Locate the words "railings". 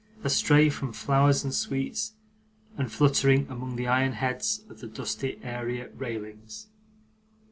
5.91-6.69